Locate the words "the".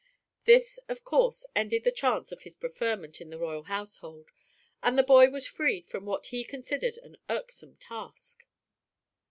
1.83-1.91, 3.29-3.37, 4.97-5.03